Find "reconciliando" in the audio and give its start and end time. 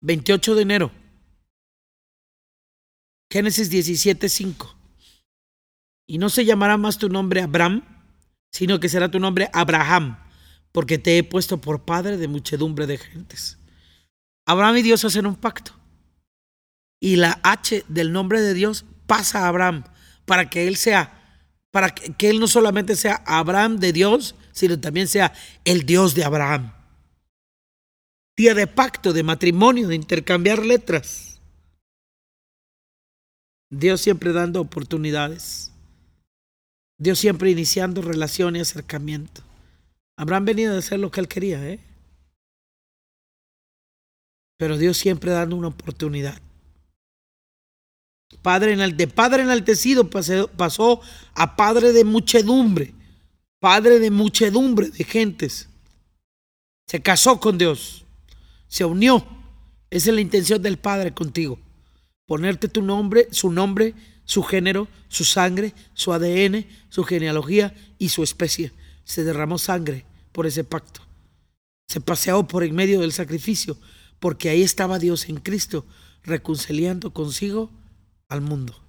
76.22-77.14